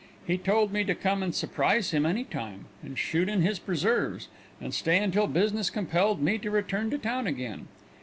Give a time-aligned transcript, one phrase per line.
[0.25, 4.29] He told me to come and surprise him any time, and shoot in his preserves,
[4.59, 7.67] and stay until business compelled me to return to town again.